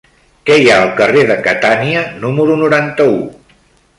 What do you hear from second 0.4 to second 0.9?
Què hi ha